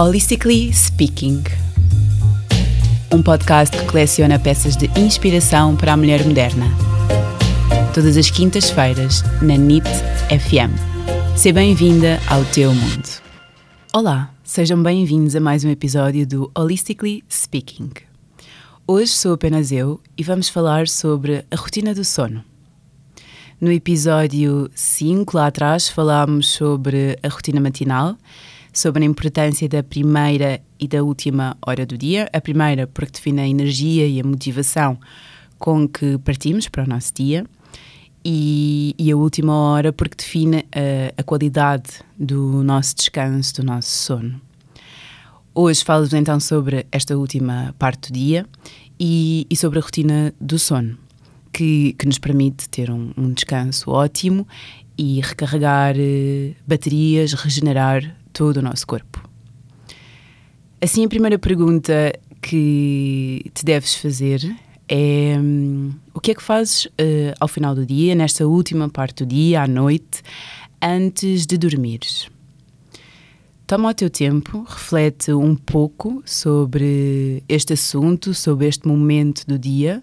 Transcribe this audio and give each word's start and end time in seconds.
Holistically 0.00 0.72
Speaking 0.72 1.42
um 3.12 3.20
podcast 3.20 3.76
que 3.76 3.84
coleciona 3.84 4.38
peças 4.38 4.76
de 4.76 4.86
inspiração 4.96 5.74
para 5.74 5.94
a 5.94 5.96
mulher 5.96 6.24
moderna. 6.24 6.66
Todas 7.92 8.16
as 8.16 8.30
quintas-feiras, 8.30 9.24
na 9.42 9.56
NIT 9.56 9.88
FM. 10.28 10.70
Seja 11.36 11.52
bem-vinda 11.52 12.20
ao 12.28 12.44
teu 12.44 12.72
mundo. 12.72 13.08
Olá, 13.92 14.32
sejam 14.44 14.80
bem-vindos 14.80 15.34
a 15.34 15.40
mais 15.40 15.64
um 15.64 15.70
episódio 15.70 16.24
do 16.24 16.48
Holistically 16.56 17.24
Speaking. 17.28 17.90
Hoje 18.86 19.10
sou 19.10 19.32
apenas 19.32 19.72
eu 19.72 20.00
e 20.16 20.22
vamos 20.22 20.48
falar 20.48 20.86
sobre 20.86 21.44
a 21.50 21.56
rotina 21.56 21.92
do 21.92 22.04
sono. 22.04 22.44
No 23.60 23.72
episódio 23.72 24.70
5, 24.76 25.36
lá 25.36 25.48
atrás, 25.48 25.88
falámos 25.88 26.46
sobre 26.50 27.18
a 27.20 27.28
rotina 27.28 27.60
matinal 27.60 28.16
sobre 28.72 29.02
a 29.02 29.06
importância 29.06 29.68
da 29.68 29.82
primeira 29.82 30.60
e 30.78 30.86
da 30.86 31.02
última 31.02 31.56
hora 31.66 31.84
do 31.84 31.96
dia. 31.96 32.28
A 32.32 32.40
primeira, 32.40 32.86
porque 32.86 33.12
define 33.12 33.40
a 33.40 33.48
energia 33.48 34.06
e 34.06 34.20
a 34.20 34.24
motivação 34.24 34.98
com 35.58 35.88
que 35.88 36.18
partimos 36.18 36.68
para 36.68 36.84
o 36.84 36.88
nosso 36.88 37.12
dia, 37.14 37.44
e, 38.24 38.94
e 38.98 39.10
a 39.10 39.16
última 39.16 39.54
hora, 39.54 39.92
porque 39.92 40.16
define 40.16 40.58
a, 40.72 41.20
a 41.20 41.22
qualidade 41.22 42.00
do 42.18 42.62
nosso 42.62 42.94
descanso, 42.96 43.56
do 43.56 43.64
nosso 43.64 43.90
sono. 43.90 44.40
Hoje 45.54 45.82
falo-vos 45.82 46.14
então 46.14 46.38
sobre 46.38 46.86
esta 46.92 47.16
última 47.16 47.74
parte 47.78 48.12
do 48.12 48.14
dia 48.14 48.46
e, 48.98 49.46
e 49.50 49.56
sobre 49.56 49.78
a 49.78 49.82
rotina 49.82 50.32
do 50.40 50.58
sono, 50.58 50.96
que, 51.52 51.94
que 51.94 52.06
nos 52.06 52.18
permite 52.18 52.68
ter 52.68 52.90
um, 52.90 53.12
um 53.16 53.32
descanso 53.32 53.90
ótimo 53.90 54.46
e 54.96 55.20
recarregar 55.20 55.94
eh, 55.96 56.52
baterias, 56.66 57.32
regenerar 57.32 58.16
todo 58.32 58.58
o 58.58 58.62
nosso 58.62 58.86
corpo. 58.86 59.28
Assim, 60.80 61.04
a 61.04 61.08
primeira 61.08 61.38
pergunta 61.38 62.12
que 62.40 63.44
te 63.52 63.64
deves 63.64 63.94
fazer 63.94 64.56
é 64.88 65.36
hum, 65.38 65.92
o 66.14 66.20
que 66.20 66.30
é 66.30 66.34
que 66.34 66.42
fazes 66.42 66.86
uh, 66.86 67.34
ao 67.38 67.48
final 67.48 67.74
do 67.74 67.84
dia, 67.84 68.14
nesta 68.14 68.46
última 68.46 68.88
parte 68.88 69.24
do 69.24 69.26
dia, 69.26 69.62
à 69.62 69.66
noite, 69.66 70.22
antes 70.80 71.46
de 71.46 71.58
dormires? 71.58 72.28
Toma 73.66 73.90
o 73.90 73.94
teu 73.94 74.08
tempo, 74.08 74.64
reflete 74.66 75.30
um 75.32 75.54
pouco 75.54 76.22
sobre 76.24 77.42
este 77.46 77.74
assunto, 77.74 78.32
sobre 78.32 78.66
este 78.66 78.88
momento 78.88 79.46
do 79.46 79.58
dia. 79.58 80.02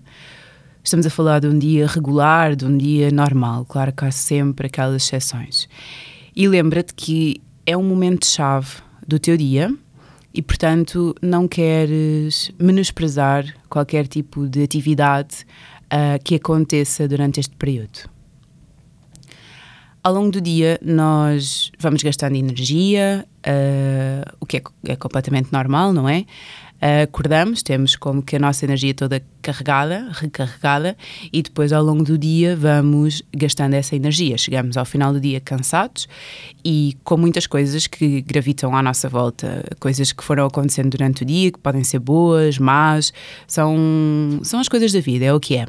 Estamos 0.83 1.07
a 1.07 1.09
falar 1.09 1.39
de 1.39 1.47
um 1.47 1.57
dia 1.57 1.87
regular, 1.87 2.55
de 2.55 2.63
um 2.63 2.77
dia 2.77 3.09
normal, 3.09 3.65
claro 3.65 3.91
que 3.91 4.05
há 4.05 4.11
sempre 4.11 4.67
aquelas 4.67 5.01
exceções. 5.01 5.67
E 6.35 6.47
lembra-te 6.47 6.93
que 6.93 7.41
é 7.65 7.75
um 7.75 7.83
momento-chave 7.83 8.77
do 9.07 9.19
teu 9.19 9.35
dia 9.35 9.73
e, 10.33 10.41
portanto, 10.41 11.15
não 11.21 11.47
queres 11.47 12.51
menosprezar 12.59 13.45
qualquer 13.69 14.07
tipo 14.07 14.47
de 14.47 14.63
atividade 14.63 15.45
uh, 15.85 16.21
que 16.23 16.35
aconteça 16.35 17.07
durante 17.07 17.39
este 17.39 17.55
período. 17.55 18.09
Ao 20.03 20.13
longo 20.13 20.29
do 20.29 20.39
dia, 20.39 20.79
nós 20.83 21.71
vamos 21.79 22.03
gastando 22.03 22.35
energia, 22.35 23.25
uh, 23.39 24.35
o 24.39 24.45
que 24.45 24.57
é, 24.57 24.61
é 24.87 24.95
completamente 24.95 25.51
normal, 25.51 25.91
não 25.91 26.07
é? 26.07 26.25
Acordamos, 27.03 27.63
temos 27.63 27.95
como 27.95 28.21
que 28.21 28.35
a 28.35 28.39
nossa 28.39 28.65
energia 28.65 28.93
toda 28.93 29.23
carregada, 29.41 30.07
recarregada, 30.11 30.95
e 31.31 31.41
depois 31.41 31.73
ao 31.73 31.83
longo 31.83 32.03
do 32.03 32.17
dia 32.17 32.55
vamos 32.55 33.23
gastando 33.35 33.73
essa 33.73 33.95
energia. 33.95 34.37
Chegamos 34.37 34.77
ao 34.77 34.85
final 34.85 35.11
do 35.11 35.19
dia 35.19 35.39
cansados 35.39 36.07
e 36.63 36.95
com 37.03 37.17
muitas 37.17 37.47
coisas 37.47 37.87
que 37.87 38.21
gravitam 38.21 38.75
à 38.75 38.83
nossa 38.83 39.09
volta, 39.09 39.63
coisas 39.79 40.11
que 40.11 40.23
foram 40.23 40.45
acontecendo 40.45 40.89
durante 40.89 41.23
o 41.23 41.25
dia, 41.25 41.51
que 41.51 41.59
podem 41.59 41.83
ser 41.83 41.99
boas, 41.99 42.59
más, 42.59 43.11
são, 43.47 44.39
são 44.43 44.59
as 44.59 44.69
coisas 44.69 44.91
da 44.91 44.99
vida, 44.99 45.25
é 45.25 45.33
o 45.33 45.39
que 45.39 45.55
é. 45.55 45.65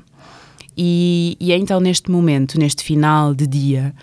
E, 0.76 1.37
e 1.41 1.53
é 1.53 1.56
então 1.56 1.81
neste 1.81 2.10
momento, 2.10 2.59
neste 2.59 2.84
final 2.84 3.34
de 3.34 3.47
dia, 3.47 3.94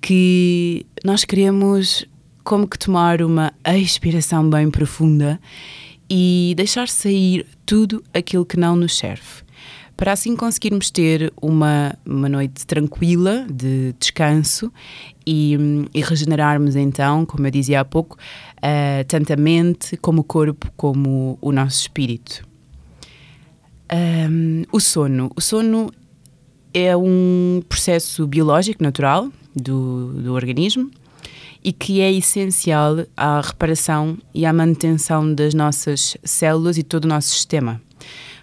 que 0.00 0.86
nós 1.04 1.24
queremos 1.24 2.06
como 2.42 2.66
que 2.66 2.78
tomar 2.78 3.22
uma 3.22 3.52
expiração 3.66 4.48
bem 4.48 4.70
profunda 4.70 5.38
e 6.14 6.52
deixar 6.58 6.88
sair 6.88 7.46
tudo 7.64 8.04
aquilo 8.12 8.44
que 8.44 8.58
não 8.58 8.76
nos 8.76 8.98
serve. 8.98 9.42
Para 9.96 10.12
assim 10.12 10.36
conseguirmos 10.36 10.90
ter 10.90 11.32
uma, 11.40 11.96
uma 12.04 12.28
noite 12.28 12.66
tranquila 12.66 13.46
de 13.50 13.94
descanso 13.98 14.70
e, 15.26 15.56
e 15.94 16.02
regenerarmos 16.02 16.76
então, 16.76 17.24
como 17.24 17.46
eu 17.46 17.50
dizia 17.50 17.80
há 17.80 17.84
pouco, 17.84 18.18
uh, 18.58 19.04
tanto 19.08 19.32
a 19.32 19.36
mente 19.36 19.96
como 19.96 20.20
o 20.20 20.24
corpo, 20.24 20.70
como 20.76 21.38
o 21.40 21.50
nosso 21.50 21.80
espírito. 21.80 22.46
Um, 23.90 24.64
o 24.70 24.80
sono. 24.80 25.30
O 25.34 25.40
sono 25.40 25.90
é 26.74 26.94
um 26.94 27.62
processo 27.70 28.26
biológico 28.26 28.82
natural 28.82 29.30
do, 29.56 30.12
do 30.12 30.34
organismo 30.34 30.90
e 31.64 31.72
que 31.72 32.00
é 32.00 32.12
essencial 32.12 33.06
à 33.16 33.40
reparação 33.40 34.18
e 34.34 34.44
à 34.44 34.52
manutenção 34.52 35.32
das 35.34 35.54
nossas 35.54 36.16
células 36.24 36.76
e 36.78 36.82
todo 36.82 37.04
o 37.04 37.08
nosso 37.08 37.28
sistema. 37.28 37.80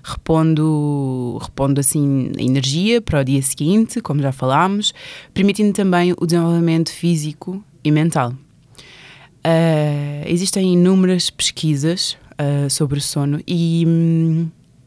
Repondo, 0.01 1.37
repondo 1.41 1.79
assim 1.79 2.31
energia 2.37 3.01
para 3.01 3.19
o 3.19 3.23
dia 3.23 3.41
seguinte, 3.41 4.01
como 4.01 4.21
já 4.21 4.31
falámos, 4.31 4.93
permitindo 5.33 5.73
também 5.73 6.13
o 6.17 6.25
desenvolvimento 6.25 6.91
físico 6.91 7.63
e 7.83 7.91
mental. 7.91 8.33
Uh, 9.39 10.23
existem 10.25 10.73
inúmeras 10.73 11.29
pesquisas 11.29 12.17
uh, 12.33 12.69
sobre 12.69 12.99
o 12.99 13.01
sono 13.01 13.41
e, 13.47 13.85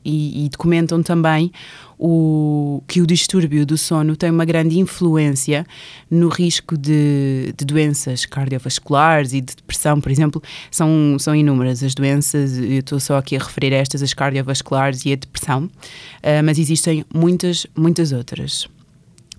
e, 0.05 0.45
e 0.45 0.49
documentam 0.49 1.03
também 1.03 1.51
o, 1.99 2.83
que 2.89 3.01
o 3.01 3.07
distúrbio 3.07 3.65
do 3.65 3.79
sono 3.79 4.17
tem 4.17 4.29
uma 4.29 4.45
grande 4.45 4.79
influência 4.79 5.65
no 6.11 6.29
risco 6.29 6.77
de, 6.77 7.55
de, 7.57 7.65
doenças 7.65 8.27
cardiovasculares 8.27 9.33
e 9.33 9.41
de 9.41 9.55
depressão, 9.55 10.01
por 10.01 10.11
exemplo, 10.11 10.43
são, 10.69 11.17
são 11.21 11.35
inúmeras 11.35 11.83
as 11.83 11.95
doenças, 11.95 12.59
eu 12.59 12.81
estou 12.81 12.99
só 12.99 13.19
aqui 13.19 13.37
a 13.37 13.39
referir 13.39 13.73
a 13.73 13.77
estas, 13.77 14.03
as 14.03 14.13
cardiovasculares 14.13 15.05
e 15.07 15.13
a 15.13 15.17
depressão, 15.17 15.67
uh, 15.67 16.43
mas 16.45 16.59
existem 16.59 17.05
muitas, 17.15 17.69
muitas 17.77 18.11
outras. 18.11 18.67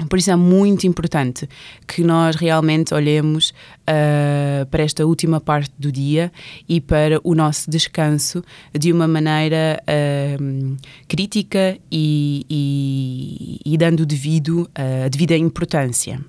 Por 0.10 0.20
isso 0.20 0.32
é 0.32 0.36
muito 0.36 0.86
importante 0.88 1.48
que 1.88 2.04
nós 2.04 2.36
realmente 2.36 2.94
olhemos 2.94 3.50
uh, 3.50 4.66
para 4.68 4.84
esta 4.84 5.06
última 5.06 5.40
parte 5.40 5.74
do 5.78 5.92
dia 5.92 6.32
e 6.68 6.80
para 6.82 7.20
o 7.24 7.36
nosso 7.36 7.70
descanso 7.70 8.44
de 8.74 8.92
uma 8.92 9.08
maneira 9.08 9.82
uh, 9.84 10.78
crítica 11.08 11.78
e, 11.92 12.46
e, 12.50 13.74
e, 13.74 13.78
dando 13.78 14.06
devido, 14.06 14.70
uh, 14.78 15.10
devida 15.10 15.36
importância. 15.36 16.20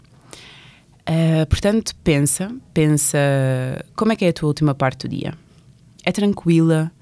Uh, 1.08 1.46
portanto, 1.48 1.94
pensa, 2.02 2.50
pensa 2.72 3.18
como 3.94 4.12
é 4.12 4.16
que 4.16 4.24
é 4.24 4.28
a 4.28 4.32
tua 4.32 4.48
última 4.48 4.74
parte 4.74 5.06
do 5.06 5.16
dia. 5.16 5.34
É 6.04 6.12
tranquila? 6.12 6.92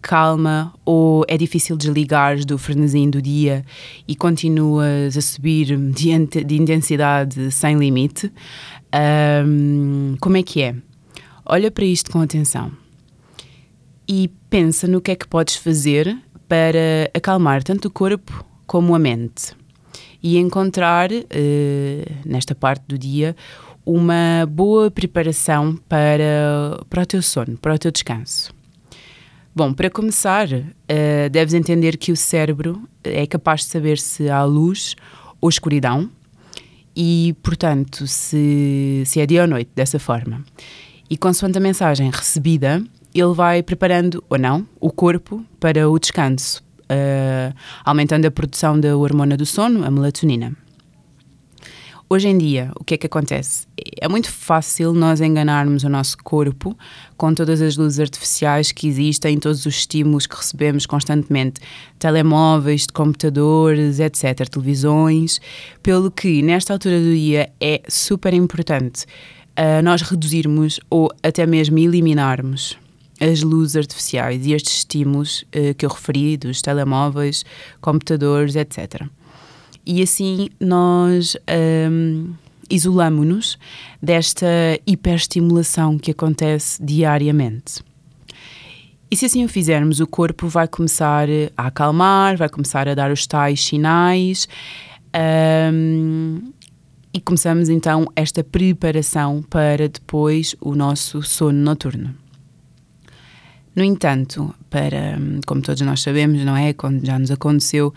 Calma 0.00 0.72
ou 0.84 1.24
é 1.28 1.36
difícil 1.36 1.76
desligares 1.76 2.44
do 2.44 2.56
frenesim 2.56 3.10
do 3.10 3.20
dia 3.20 3.64
e 4.06 4.14
continuas 4.14 5.16
a 5.16 5.20
subir 5.20 5.76
de, 5.92 6.44
de 6.44 6.56
intensidade 6.56 7.50
sem 7.50 7.76
limite? 7.76 8.32
Um, 9.44 10.16
como 10.20 10.36
é 10.36 10.42
que 10.42 10.62
é? 10.62 10.74
Olha 11.44 11.70
para 11.70 11.84
isto 11.84 12.10
com 12.10 12.20
atenção 12.20 12.72
e 14.06 14.30
pensa 14.48 14.86
no 14.86 15.00
que 15.00 15.10
é 15.10 15.16
que 15.16 15.28
podes 15.28 15.56
fazer 15.56 16.16
para 16.48 17.10
acalmar 17.14 17.62
tanto 17.62 17.88
o 17.88 17.90
corpo 17.90 18.44
como 18.66 18.94
a 18.94 18.98
mente 18.98 19.56
e 20.22 20.36
encontrar, 20.38 21.10
uh, 21.12 21.24
nesta 22.24 22.54
parte 22.54 22.84
do 22.88 22.98
dia, 22.98 23.36
uma 23.84 24.46
boa 24.46 24.90
preparação 24.90 25.76
para, 25.88 26.78
para 26.90 27.02
o 27.02 27.06
teu 27.06 27.22
sono, 27.22 27.56
para 27.56 27.74
o 27.74 27.78
teu 27.78 27.90
descanso. 27.90 28.52
Bom, 29.58 29.72
para 29.72 29.90
começar, 29.90 30.46
uh, 30.46 31.30
deves 31.32 31.52
entender 31.52 31.96
que 31.96 32.12
o 32.12 32.16
cérebro 32.16 32.88
é 33.02 33.26
capaz 33.26 33.62
de 33.62 33.66
saber 33.66 33.98
se 33.98 34.30
há 34.30 34.44
luz 34.44 34.94
ou 35.40 35.48
escuridão 35.48 36.08
e, 36.94 37.34
portanto, 37.42 38.06
se, 38.06 39.02
se 39.04 39.18
é 39.18 39.26
dia 39.26 39.42
ou 39.42 39.48
noite, 39.48 39.68
dessa 39.74 39.98
forma. 39.98 40.44
E 41.10 41.16
consoante 41.16 41.58
a 41.58 41.60
mensagem 41.60 42.08
recebida, 42.08 42.80
ele 43.12 43.34
vai 43.34 43.60
preparando 43.60 44.22
ou 44.30 44.38
não 44.38 44.64
o 44.78 44.92
corpo 44.92 45.44
para 45.58 45.90
o 45.90 45.98
descanso, 45.98 46.62
uh, 46.84 47.52
aumentando 47.84 48.26
a 48.26 48.30
produção 48.30 48.78
da 48.78 48.96
hormona 48.96 49.36
do 49.36 49.44
sono, 49.44 49.84
a 49.84 49.90
melatonina. 49.90 50.56
Hoje 52.10 52.26
em 52.26 52.38
dia, 52.38 52.72
o 52.80 52.82
que 52.82 52.94
é 52.94 52.96
que 52.96 53.06
acontece? 53.06 53.66
É 54.00 54.08
muito 54.08 54.32
fácil 54.32 54.94
nós 54.94 55.20
enganarmos 55.20 55.84
o 55.84 55.90
nosso 55.90 56.16
corpo 56.16 56.74
com 57.18 57.34
todas 57.34 57.60
as 57.60 57.76
luzes 57.76 58.00
artificiais 58.00 58.72
que 58.72 58.88
existem, 58.88 59.38
todos 59.38 59.66
os 59.66 59.74
estímulos 59.74 60.26
que 60.26 60.34
recebemos 60.34 60.86
constantemente, 60.86 61.60
telemóveis, 61.98 62.86
computadores, 62.86 64.00
etc., 64.00 64.48
televisões, 64.48 65.38
pelo 65.82 66.10
que 66.10 66.40
nesta 66.40 66.72
altura 66.72 66.98
do 66.98 67.14
dia 67.14 67.50
é 67.60 67.82
super 67.88 68.32
importante 68.32 69.04
uh, 69.58 69.82
nós 69.82 70.00
reduzirmos 70.00 70.80
ou 70.88 71.12
até 71.22 71.44
mesmo 71.44 71.78
eliminarmos 71.78 72.78
as 73.20 73.42
luzes 73.42 73.76
artificiais 73.76 74.46
e 74.46 74.54
estes 74.54 74.78
estímulos 74.78 75.44
uh, 75.54 75.74
que 75.74 75.84
eu 75.84 75.90
referi, 75.90 76.38
dos 76.38 76.62
telemóveis, 76.62 77.44
computadores, 77.82 78.56
etc. 78.56 79.06
E 79.90 80.02
assim 80.02 80.50
nós 80.60 81.34
um, 81.90 82.34
isolamos-nos 82.68 83.58
desta 84.02 84.46
hiperestimulação 84.86 85.98
que 85.98 86.10
acontece 86.10 86.84
diariamente. 86.84 87.82
E 89.10 89.16
se 89.16 89.24
assim 89.24 89.46
o 89.46 89.48
fizermos, 89.48 89.98
o 89.98 90.06
corpo 90.06 90.46
vai 90.46 90.68
começar 90.68 91.26
a 91.56 91.68
acalmar, 91.68 92.36
vai 92.36 92.50
começar 92.50 92.86
a 92.86 92.94
dar 92.94 93.10
os 93.10 93.26
tais 93.26 93.64
sinais 93.64 94.46
um, 95.72 96.52
e 97.14 97.18
começamos 97.18 97.70
então 97.70 98.06
esta 98.14 98.44
preparação 98.44 99.42
para 99.48 99.88
depois 99.88 100.54
o 100.60 100.74
nosso 100.74 101.22
sono 101.22 101.58
noturno. 101.58 102.14
No 103.74 103.82
entanto, 103.82 104.54
para, 104.68 105.18
como 105.46 105.62
todos 105.62 105.80
nós 105.80 106.02
sabemos, 106.02 106.44
não 106.44 106.54
é? 106.54 106.74
Quando 106.74 107.06
já 107.06 107.18
nos 107.18 107.30
aconteceu, 107.30 107.94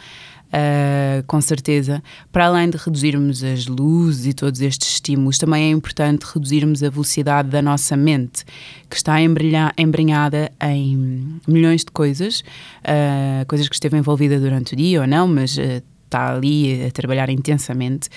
uh, 0.52 1.24
com 1.26 1.40
certeza, 1.42 2.04
para 2.32 2.46
além 2.46 2.70
de 2.70 2.78
reduzirmos 2.78 3.44
as 3.44 3.68
luzes 3.68 4.26
e 4.26 4.34
todos 4.34 4.62
estes 4.62 4.94
estímulos, 4.94 5.38
também 5.38 5.66
é 5.66 5.70
importante 5.70 6.26
reduzirmos 6.26 6.84
a 6.84 6.90
velocidade 6.90 7.50
da 7.50 7.62
nossa 7.62 7.96
mente, 7.96 8.44
que 8.90 8.96
está 8.96 9.18
embrenhada 9.22 10.52
em 10.62 11.40
milhões 11.48 11.84
de 11.84 11.92
coisas, 11.92 12.42
uh, 12.82 13.46
coisas 13.48 13.68
que 13.68 13.76
esteve 13.76 13.98
envolvida 13.98 14.40
durante 14.40 14.74
o 14.74 14.76
dia 14.76 15.02
ou 15.02 15.08
não, 15.08 15.28
mas 15.28 15.58
uh, 15.58 15.82
está 16.06 16.34
ali 16.36 16.84
a 16.86 16.92
trabalhar 16.92 17.30
intensamente. 17.30 18.10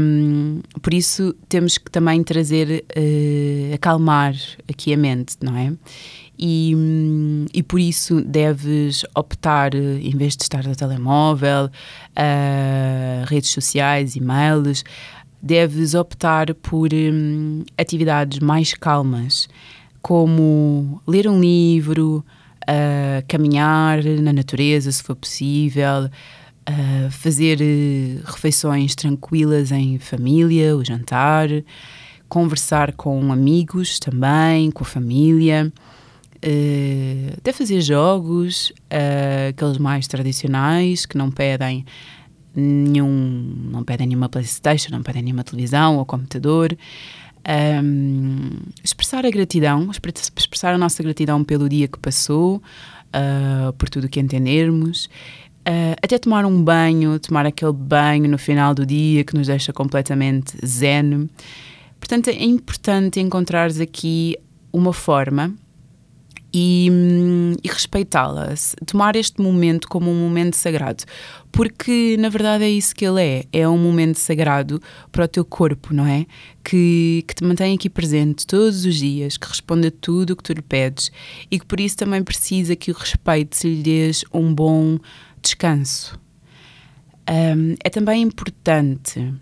Um, 0.00 0.60
por 0.82 0.92
isso 0.92 1.34
temos 1.48 1.78
que 1.78 1.90
também 1.90 2.22
trazer, 2.22 2.84
acalmar 3.72 4.34
aqui 4.68 4.92
a 4.92 4.96
mente, 4.96 5.36
não 5.40 5.56
é? 5.56 5.72
E, 6.38 6.74
e 7.54 7.62
por 7.62 7.80
isso 7.80 8.20
deves 8.20 9.04
optar, 9.14 9.74
em 9.74 10.14
vez 10.16 10.36
de 10.36 10.42
estar 10.42 10.64
no 10.64 10.76
telemóvel, 10.76 11.66
uh, 11.66 13.24
redes 13.26 13.50
sociais, 13.50 14.16
e-mails, 14.16 14.84
deves 15.42 15.94
optar 15.94 16.52
por 16.54 16.90
um, 16.92 17.64
atividades 17.78 18.40
mais 18.40 18.74
calmas, 18.74 19.48
como 20.02 21.00
ler 21.06 21.28
um 21.28 21.40
livro, 21.40 22.24
uh, 22.62 23.24
caminhar 23.28 24.02
na 24.04 24.32
natureza, 24.32 24.90
se 24.90 25.02
for 25.02 25.16
possível, 25.16 26.04
uh, 26.68 27.10
fazer 27.10 27.60
uh, 27.60 28.22
refeições 28.24 28.94
tranquilas 28.94 29.72
em 29.72 29.98
família, 29.98 30.76
o 30.76 30.84
jantar, 30.84 31.48
conversar 32.28 32.92
com 32.92 33.32
amigos 33.32 33.98
também, 33.98 34.70
com 34.70 34.82
a 34.82 34.86
família. 34.86 35.72
Uh, 36.46 37.34
até 37.38 37.52
fazer 37.52 37.80
jogos, 37.80 38.72
uh, 38.92 39.48
aqueles 39.50 39.78
mais 39.78 40.06
tradicionais 40.06 41.04
que 41.04 41.18
não 41.18 41.30
pedem 41.30 41.84
nenhum, 42.54 43.68
não 43.70 43.82
pedem 43.82 44.06
nenhuma 44.06 44.28
Playstation, 44.28 44.92
não 44.92 45.02
pedem 45.02 45.22
nenhuma 45.22 45.42
televisão 45.42 45.96
ou 45.96 46.04
computador. 46.06 46.76
Um, 47.82 48.50
expressar 48.82 49.24
a 49.24 49.30
gratidão, 49.30 49.90
expressar 49.90 50.74
a 50.74 50.78
nossa 50.78 51.02
gratidão 51.02 51.44
pelo 51.44 51.68
dia 51.68 51.88
que 51.88 51.98
passou, 51.98 52.56
uh, 52.56 53.72
por 53.74 53.88
tudo 53.88 54.08
que 54.08 54.20
entendermos 54.20 55.08
Uh, 55.66 55.98
até 56.00 56.16
tomar 56.16 56.46
um 56.46 56.62
banho, 56.62 57.18
tomar 57.18 57.44
aquele 57.44 57.72
banho 57.72 58.28
no 58.28 58.38
final 58.38 58.72
do 58.72 58.86
dia 58.86 59.24
que 59.24 59.34
nos 59.34 59.48
deixa 59.48 59.72
completamente 59.72 60.56
zen. 60.64 61.28
Portanto, 61.98 62.28
é 62.28 62.44
importante 62.44 63.18
encontrares 63.18 63.80
aqui 63.80 64.36
uma 64.72 64.92
forma 64.92 65.52
e, 66.58 66.88
e 67.62 67.68
respeitá-la, 67.68 68.54
tomar 68.86 69.14
este 69.14 69.42
momento 69.42 69.86
como 69.88 70.10
um 70.10 70.14
momento 70.14 70.56
sagrado, 70.56 71.04
porque 71.52 72.16
na 72.18 72.30
verdade 72.30 72.64
é 72.64 72.70
isso 72.70 72.94
que 72.94 73.04
ele 73.04 73.20
é, 73.20 73.44
é 73.52 73.68
um 73.68 73.76
momento 73.76 74.16
sagrado 74.16 74.80
para 75.12 75.26
o 75.26 75.28
teu 75.28 75.44
corpo, 75.44 75.92
não 75.92 76.06
é? 76.06 76.24
Que, 76.64 77.22
que 77.28 77.34
te 77.34 77.44
mantém 77.44 77.74
aqui 77.74 77.90
presente 77.90 78.46
todos 78.46 78.86
os 78.86 78.94
dias, 78.94 79.36
que 79.36 79.46
responde 79.46 79.88
a 79.88 79.90
tudo 79.90 80.30
o 80.30 80.36
que 80.36 80.42
tu 80.42 80.54
lhe 80.54 80.62
pedes 80.62 81.12
e 81.50 81.58
que 81.58 81.66
por 81.66 81.78
isso 81.78 81.98
também 81.98 82.24
precisa 82.24 82.74
que 82.74 82.90
o 82.90 82.94
respeite 82.94 83.54
se 83.54 83.68
lhe 83.68 83.82
dês 83.82 84.24
um 84.32 84.54
bom 84.54 84.98
descanso. 85.42 86.18
Um, 87.28 87.74
é 87.84 87.90
também 87.90 88.22
importante, 88.22 89.34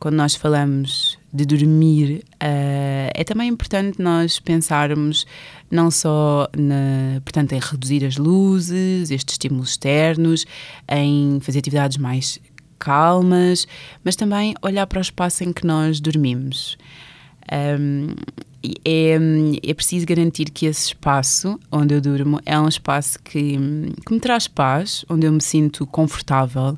quando 0.00 0.16
nós 0.16 0.34
falamos 0.34 1.15
de 1.36 1.44
dormir, 1.44 2.24
uh, 2.34 3.10
é 3.14 3.24
também 3.24 3.48
importante 3.48 4.00
nós 4.00 4.40
pensarmos 4.40 5.26
não 5.70 5.90
só 5.90 6.48
na, 6.56 7.20
portanto, 7.20 7.52
em 7.52 7.60
reduzir 7.60 8.04
as 8.04 8.16
luzes, 8.16 9.10
estes 9.10 9.34
estímulos 9.34 9.70
externos, 9.70 10.46
em 10.88 11.38
fazer 11.40 11.58
atividades 11.58 11.98
mais 11.98 12.40
calmas, 12.78 13.66
mas 14.04 14.16
também 14.16 14.54
olhar 14.62 14.86
para 14.86 14.98
o 14.98 15.02
espaço 15.02 15.44
em 15.44 15.52
que 15.52 15.66
nós 15.66 16.00
dormimos. 16.00 16.76
Um, 17.52 18.14
é, 18.84 19.16
é 19.62 19.74
preciso 19.74 20.06
garantir 20.06 20.50
que 20.50 20.66
esse 20.66 20.88
espaço 20.88 21.58
onde 21.70 21.94
eu 21.94 22.00
durmo 22.00 22.40
é 22.44 22.58
um 22.58 22.68
espaço 22.68 23.18
que, 23.22 23.56
que 24.04 24.12
me 24.12 24.20
traz 24.20 24.48
paz, 24.48 25.04
onde 25.08 25.26
eu 25.26 25.32
me 25.32 25.40
sinto 25.40 25.86
confortável, 25.86 26.76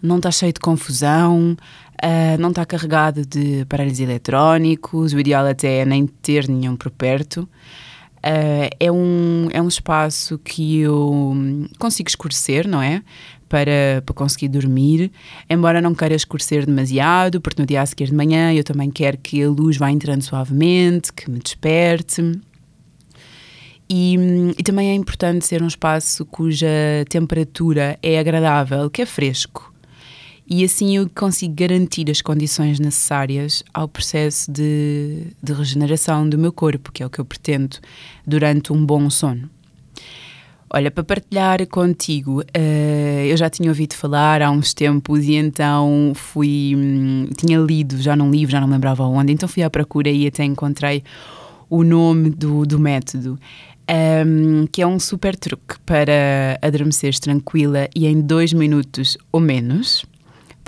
não 0.00 0.18
está 0.18 0.30
cheio 0.30 0.52
de 0.52 0.60
confusão, 0.60 1.56
uh, 2.04 2.40
não 2.40 2.50
está 2.50 2.64
carregado 2.64 3.24
de 3.24 3.62
aparelhos 3.62 4.00
eletrónicos, 4.00 5.12
o 5.12 5.18
ideal 5.18 5.46
até 5.46 5.78
é 5.78 5.84
nem 5.84 6.06
ter 6.06 6.48
nenhum 6.48 6.76
por 6.76 6.90
perto. 6.90 7.48
Uh, 8.18 8.68
é, 8.80 8.90
um, 8.90 9.48
é 9.52 9.62
um 9.62 9.68
espaço 9.68 10.38
que 10.38 10.80
eu 10.80 11.34
consigo 11.78 12.08
escurecer, 12.08 12.66
não 12.66 12.82
é? 12.82 13.02
para, 13.48 14.02
para 14.04 14.14
conseguir 14.14 14.48
dormir, 14.48 15.10
embora 15.48 15.80
não 15.80 15.94
queira 15.94 16.14
escurecer 16.14 16.66
demasiado, 16.66 17.40
porque 17.40 17.60
no 17.60 17.66
dia 17.66 17.82
a 17.82 17.86
seguir 17.86 18.06
de 18.06 18.14
manhã 18.14 18.52
eu 18.52 18.62
também 18.62 18.90
quero 18.90 19.18
que 19.18 19.42
a 19.42 19.48
luz 19.48 19.76
vá 19.76 19.90
entrando 19.90 20.22
suavemente, 20.22 21.12
que 21.12 21.30
me 21.30 21.38
desperte. 21.38 22.38
E, 23.90 24.16
e, 24.58 24.62
também 24.62 24.90
é 24.90 24.94
importante 24.94 25.46
ser 25.46 25.62
um 25.62 25.66
espaço 25.66 26.26
cuja 26.26 26.68
temperatura 27.08 27.98
é 28.02 28.18
agradável, 28.18 28.90
que 28.90 29.00
é 29.00 29.06
fresco. 29.06 29.72
E 30.50 30.64
assim 30.64 30.96
eu 30.96 31.10
consigo 31.14 31.54
garantir 31.54 32.10
as 32.10 32.22
condições 32.22 32.80
necessárias 32.80 33.62
ao 33.74 33.86
processo 33.86 34.50
de, 34.50 35.26
de 35.42 35.52
regeneração 35.52 36.26
do 36.26 36.38
meu 36.38 36.50
corpo, 36.50 36.90
que 36.90 37.02
é 37.02 37.06
o 37.06 37.10
que 37.10 37.18
eu 37.18 37.24
pretendo 37.24 37.76
durante 38.26 38.72
um 38.72 38.86
bom 38.86 39.10
sono. 39.10 39.50
Olha, 40.70 40.90
para 40.90 41.04
partilhar 41.04 41.66
contigo, 41.66 42.40
uh, 42.40 43.24
eu 43.26 43.36
já 43.36 43.50
tinha 43.50 43.70
ouvido 43.70 43.94
falar 43.94 44.40
há 44.40 44.50
uns 44.50 44.72
tempos 44.72 45.24
e 45.24 45.34
então 45.34 46.12
fui. 46.14 46.74
Hum, 46.76 47.28
tinha 47.36 47.58
lido 47.58 48.00
já 48.00 48.14
num 48.14 48.30
livro, 48.30 48.52
já 48.52 48.60
não 48.60 48.68
lembrava 48.68 49.04
onde, 49.04 49.32
então 49.32 49.48
fui 49.48 49.62
à 49.62 49.70
procura 49.70 50.10
e 50.10 50.26
até 50.26 50.44
encontrei 50.44 51.02
o 51.68 51.82
nome 51.82 52.30
do, 52.30 52.64
do 52.64 52.78
método. 52.78 53.38
Um, 53.90 54.66
que 54.66 54.82
é 54.82 54.86
um 54.86 54.98
super 54.98 55.34
truque 55.34 55.78
para 55.86 56.58
adormeceres 56.60 57.18
tranquila 57.18 57.88
e 57.96 58.06
em 58.06 58.20
dois 58.20 58.52
minutos 58.52 59.16
ou 59.32 59.40
menos. 59.40 60.04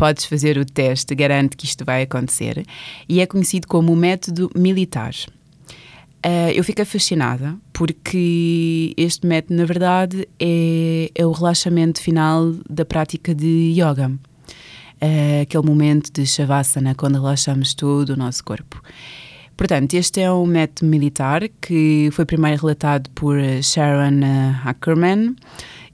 Podes 0.00 0.24
fazer 0.24 0.56
o 0.56 0.64
teste, 0.64 1.14
garante 1.14 1.58
que 1.58 1.66
isto 1.66 1.84
vai 1.84 2.00
acontecer. 2.00 2.64
E 3.06 3.20
é 3.20 3.26
conhecido 3.26 3.68
como 3.68 3.92
o 3.92 3.96
método 3.96 4.50
militar. 4.56 5.12
Uh, 6.24 6.48
eu 6.54 6.64
fiquei 6.64 6.86
fascinada 6.86 7.54
porque 7.70 8.94
este 8.96 9.26
método, 9.26 9.56
na 9.56 9.66
verdade, 9.66 10.26
é, 10.40 11.10
é 11.14 11.26
o 11.26 11.32
relaxamento 11.32 12.00
final 12.00 12.50
da 12.66 12.86
prática 12.86 13.34
de 13.34 13.74
yoga. 13.76 14.10
Uh, 15.02 15.42
aquele 15.42 15.66
momento 15.66 16.10
de 16.10 16.24
Shavasana, 16.24 16.94
quando 16.94 17.16
relaxamos 17.16 17.74
todo 17.74 18.14
o 18.14 18.16
nosso 18.16 18.42
corpo. 18.42 18.80
Portanto, 19.54 19.92
este 19.92 20.22
é 20.22 20.32
um 20.32 20.46
método 20.46 20.88
militar 20.88 21.42
que 21.60 22.08
foi 22.12 22.24
primeiro 22.24 22.62
relatado 22.62 23.10
por 23.10 23.36
Sharon 23.62 24.20
Ackerman 24.64 25.36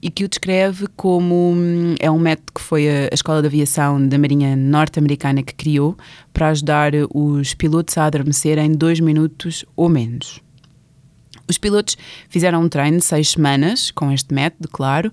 e 0.01 0.09
que 0.09 0.23
o 0.23 0.27
descreve 0.27 0.87
como 0.95 1.53
hum, 1.55 1.95
é 1.99 2.09
um 2.09 2.19
método 2.19 2.53
que 2.53 2.61
foi 2.61 2.87
a, 2.87 3.09
Escola 3.11 3.41
de 3.41 3.47
Aviação 3.47 4.07
da 4.07 4.17
Marinha 4.17 4.55
Norte-Americana 4.55 5.41
que 5.43 5.53
criou 5.53 5.97
para 6.31 6.49
ajudar 6.49 6.91
os 7.13 7.53
pilotos 7.53 7.97
a 7.97 8.05
adormecer 8.05 8.57
em 8.57 8.71
dois 8.71 8.99
minutos 8.99 9.65
ou 9.75 9.89
menos. 9.89 10.41
Os 11.49 11.57
pilotos 11.57 11.97
fizeram 12.29 12.61
um 12.61 12.67
treino 12.67 12.97
de 12.97 13.05
seis 13.05 13.29
semanas 13.29 13.89
com 13.91 14.11
este 14.11 14.33
método, 14.33 14.67
claro, 14.67 15.11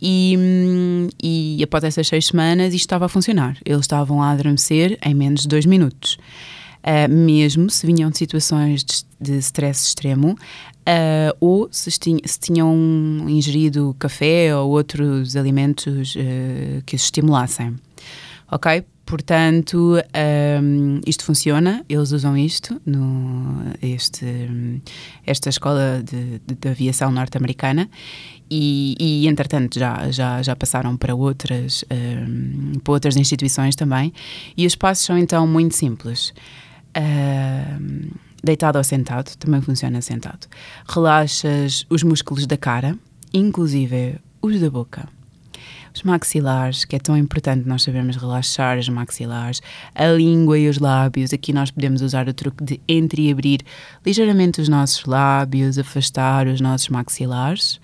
e, 0.00 0.36
hum, 0.38 1.08
e 1.22 1.60
após 1.62 1.82
essas 1.82 2.06
seis 2.06 2.26
semanas 2.26 2.72
isto 2.72 2.84
estava 2.84 3.06
a 3.06 3.08
funcionar. 3.08 3.58
Eles 3.64 3.82
estavam 3.82 4.22
a 4.22 4.30
adormecer 4.30 4.98
em 5.04 5.14
menos 5.14 5.42
de 5.42 5.48
dois 5.48 5.66
minutos. 5.66 6.18
Uh, 6.82 7.08
mesmo 7.08 7.70
se 7.70 7.86
vinham 7.86 8.10
de 8.10 8.18
situações 8.18 8.84
de, 8.84 9.04
de 9.20 9.38
stress 9.38 9.86
extremo, 9.86 10.32
uh, 10.32 11.36
ou 11.40 11.68
se, 11.70 11.90
se, 11.90 12.40
tinham 12.40 12.74
ingerido 13.28 13.94
café 13.98 14.56
ou 14.56 14.70
outros 14.72 15.36
alimentos 15.36 16.14
uh, 16.16 16.82
que 16.84 16.96
os 16.96 17.04
estimulassem. 17.04 17.76
Ok? 18.50 18.84
Portanto, 19.04 19.96
um, 20.62 21.00
isto 21.06 21.24
funciona, 21.24 21.84
eles 21.88 22.12
usam 22.12 22.36
isto 22.36 22.80
no 22.86 23.62
este, 23.82 24.24
esta 25.26 25.50
escola 25.50 26.02
de, 26.02 26.38
de, 26.38 26.54
de 26.54 26.68
aviação 26.68 27.10
norte-americana 27.10 27.90
e, 28.48 28.94
e, 28.98 29.28
entretanto 29.28 29.78
já, 29.78 30.10
já, 30.10 30.40
já 30.42 30.54
passaram 30.54 30.96
para 30.96 31.14
outras, 31.14 31.84
um, 31.90 32.78
para 32.78 32.92
outras 32.92 33.16
instituições 33.16 33.74
também 33.74 34.12
e 34.56 34.66
os 34.66 34.76
passos 34.76 35.04
são 35.04 35.18
então 35.18 35.46
muito 35.46 35.74
simples. 35.74 36.32
Deitado 38.42 38.78
ou 38.78 38.84
sentado, 38.84 39.36
também 39.36 39.60
funciona 39.60 40.00
sentado. 40.00 40.46
Relaxas 40.88 41.86
os 41.88 42.02
músculos 42.02 42.46
da 42.46 42.56
cara, 42.56 42.98
inclusive 43.32 44.18
os 44.40 44.60
da 44.60 44.68
boca 44.70 45.08
os 45.94 46.02
maxilares, 46.02 46.84
que 46.84 46.96
é 46.96 46.98
tão 46.98 47.16
importante 47.16 47.68
nós 47.68 47.82
sabermos 47.82 48.16
relaxar 48.16 48.78
os 48.78 48.88
maxilares, 48.88 49.60
a 49.94 50.06
língua 50.06 50.58
e 50.58 50.68
os 50.68 50.78
lábios. 50.78 51.32
Aqui 51.32 51.52
nós 51.52 51.70
podemos 51.70 52.00
usar 52.00 52.28
o 52.28 52.34
truque 52.34 52.64
de 52.64 52.80
entreabrir 52.88 53.60
ligeiramente 54.04 54.60
os 54.60 54.68
nossos 54.68 55.04
lábios, 55.04 55.78
afastar 55.78 56.46
os 56.46 56.60
nossos 56.60 56.88
maxilares. 56.88 57.80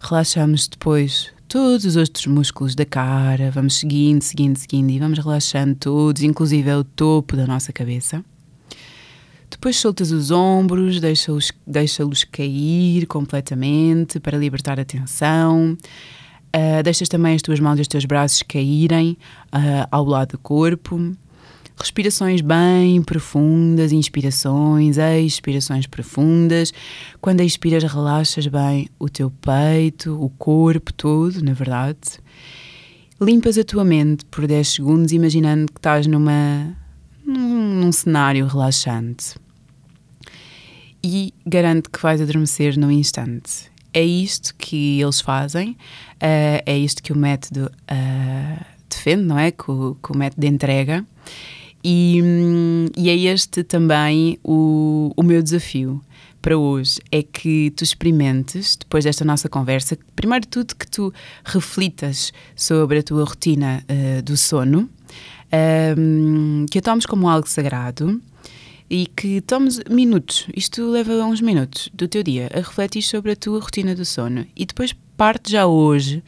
Relaxamos 0.00 0.68
depois 0.68 1.32
todos 1.48 1.84
os 1.84 1.96
outros 1.96 2.26
músculos 2.26 2.74
da 2.74 2.84
cara, 2.84 3.50
vamos 3.50 3.76
seguindo, 3.76 4.22
seguindo, 4.22 4.56
seguindo 4.56 4.90
e 4.90 4.98
vamos 4.98 5.18
relaxando 5.18 5.74
todos, 5.74 6.22
inclusive 6.22 6.70
o 6.72 6.84
topo 6.84 7.36
da 7.36 7.46
nossa 7.46 7.72
cabeça. 7.72 8.24
Depois 9.50 9.76
soltas 9.76 10.10
os 10.10 10.30
ombros, 10.30 11.00
deixa-los 11.00 11.52
deixa 11.66 12.02
cair 12.30 13.06
completamente 13.06 14.18
para 14.18 14.36
libertar 14.36 14.78
a 14.80 14.84
tensão. 14.84 15.76
Uh, 16.54 16.82
deixas 16.82 17.08
também 17.08 17.34
as 17.34 17.42
tuas 17.42 17.60
mãos 17.60 17.78
e 17.78 17.82
os 17.82 17.88
teus 17.88 18.04
braços 18.04 18.42
caírem 18.42 19.16
uh, 19.54 19.86
ao 19.90 20.04
lado 20.04 20.32
do 20.32 20.38
corpo. 20.38 21.12
Respirações 21.78 22.40
bem 22.40 23.02
profundas, 23.02 23.92
inspirações, 23.92 24.96
expirações 24.98 25.86
profundas. 25.86 26.72
Quando 27.20 27.42
expiras, 27.42 27.84
relaxas 27.84 28.46
bem 28.46 28.88
o 28.98 29.08
teu 29.08 29.30
peito, 29.30 30.20
o 30.20 30.30
corpo 30.30 30.92
todo, 30.92 31.42
na 31.42 31.52
verdade. 31.52 32.18
Limpas 33.20 33.58
a 33.58 33.64
tua 33.64 33.84
mente 33.84 34.24
por 34.26 34.46
10 34.46 34.68
segundos, 34.68 35.12
imaginando 35.12 35.72
que 35.72 35.78
estás 35.78 36.06
numa, 36.06 36.76
num, 37.24 37.74
num 37.82 37.92
cenário 37.92 38.46
relaxante. 38.46 39.36
E 41.04 41.32
garanto 41.46 41.90
que 41.90 42.00
vais 42.02 42.20
adormecer 42.20 42.76
num 42.78 42.90
instante 42.90 43.70
é 43.96 44.04
isto 44.04 44.54
que 44.56 45.00
eles 45.00 45.22
fazem, 45.22 45.70
uh, 45.70 46.60
é 46.66 46.76
isto 46.76 47.02
que 47.02 47.14
o 47.14 47.16
método 47.16 47.72
uh, 47.90 48.64
defende, 48.90 49.22
não 49.22 49.38
é? 49.38 49.50
Que 49.50 49.70
o, 49.70 49.94
que 49.94 50.12
o 50.12 50.16
método 50.16 50.44
entrega. 50.44 51.02
E, 51.88 52.20
hum, 52.20 52.86
e, 52.96 53.08
é 53.08 53.14
este 53.14 53.62
também 53.62 54.40
o, 54.42 55.12
o 55.16 55.22
meu 55.22 55.40
desafio 55.40 56.02
para 56.42 56.58
hoje 56.58 56.98
é 57.12 57.22
que 57.22 57.70
tu 57.76 57.84
experimentes, 57.84 58.74
depois 58.74 59.04
desta 59.04 59.24
nossa 59.24 59.48
conversa, 59.48 59.96
primeiro 60.16 60.42
de 60.42 60.48
tudo 60.48 60.74
que 60.74 60.88
tu 60.88 61.14
reflitas 61.44 62.32
sobre 62.56 62.98
a 62.98 63.02
tua 63.04 63.22
rotina 63.22 63.84
uh, 63.88 64.20
do 64.22 64.36
sono, 64.36 64.90
uh, 65.52 66.66
que 66.68 66.80
a 66.80 66.82
tomes 66.82 67.06
como 67.06 67.28
algo 67.28 67.48
sagrado 67.48 68.20
e 68.90 69.06
que 69.06 69.40
tomes 69.40 69.78
minutos, 69.88 70.48
isto 70.56 70.90
leva 70.90 71.12
uns 71.24 71.40
minutos 71.40 71.88
do 71.94 72.08
teu 72.08 72.24
dia 72.24 72.50
a 72.52 72.56
refletir 72.56 73.02
sobre 73.02 73.30
a 73.30 73.36
tua 73.36 73.60
rotina 73.60 73.94
do 73.94 74.04
sono. 74.04 74.44
E 74.56 74.66
depois 74.66 74.92
parte 75.16 75.52
já 75.52 75.66
hoje 75.66 76.20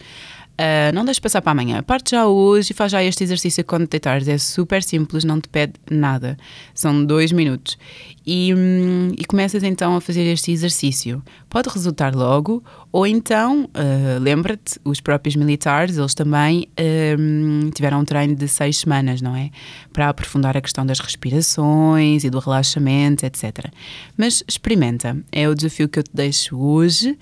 Uh, 0.58 0.92
não 0.92 1.04
deixes 1.04 1.20
passar 1.20 1.40
para 1.40 1.52
amanhã. 1.52 1.80
Parte 1.84 2.10
já 2.10 2.26
hoje 2.26 2.72
e 2.72 2.74
faz 2.74 2.90
já 2.90 3.02
este 3.02 3.22
exercício 3.22 3.64
quando 3.64 3.86
deitares. 3.86 4.26
É 4.26 4.36
super 4.38 4.82
simples, 4.82 5.22
não 5.22 5.40
te 5.40 5.48
pede 5.48 5.74
nada. 5.88 6.36
São 6.74 7.04
dois 7.04 7.30
minutos. 7.30 7.78
E, 8.26 8.52
hum, 8.52 9.12
e 9.16 9.24
começas 9.24 9.62
então 9.62 9.94
a 9.94 10.00
fazer 10.00 10.24
este 10.24 10.50
exercício. 10.50 11.22
Pode 11.48 11.68
resultar 11.68 12.12
logo, 12.12 12.62
ou 12.90 13.06
então, 13.06 13.66
uh, 13.66 14.20
lembra-te, 14.20 14.80
os 14.84 15.00
próprios 15.00 15.36
militares, 15.36 15.96
eles 15.96 16.12
também 16.12 16.68
uh, 16.72 17.70
tiveram 17.70 18.00
um 18.00 18.04
treino 18.04 18.34
de 18.34 18.48
seis 18.48 18.78
semanas, 18.78 19.22
não 19.22 19.36
é? 19.36 19.50
Para 19.92 20.08
aprofundar 20.08 20.56
a 20.56 20.60
questão 20.60 20.84
das 20.84 20.98
respirações 20.98 22.24
e 22.24 22.30
do 22.30 22.40
relaxamento, 22.40 23.24
etc. 23.24 23.70
Mas 24.16 24.42
experimenta. 24.48 25.16
É 25.30 25.48
o 25.48 25.54
desafio 25.54 25.88
que 25.88 26.00
eu 26.00 26.02
te 26.02 26.10
deixo 26.12 26.58
hoje. 26.58 27.16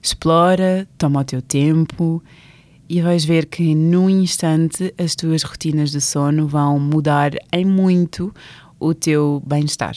Explora, 0.00 0.86
toma 0.96 1.20
o 1.20 1.24
teu 1.24 1.42
tempo 1.42 2.22
e 2.88 3.00
vais 3.00 3.24
ver 3.24 3.46
que 3.46 3.74
num 3.74 4.08
instante 4.08 4.94
as 4.98 5.14
tuas 5.14 5.42
rotinas 5.42 5.90
de 5.90 6.00
sono 6.00 6.46
vão 6.46 6.78
mudar 6.78 7.32
em 7.52 7.64
muito 7.64 8.32
o 8.78 8.94
teu 8.94 9.42
bem-estar. 9.46 9.96